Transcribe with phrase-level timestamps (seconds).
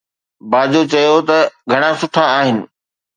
[0.51, 1.37] باجو چيو ته
[1.69, 2.57] گهڻا سٺا آهن